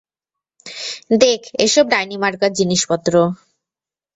[1.21, 3.13] দেখ এসব ডাইনিমার্কা জিনিসপত্র।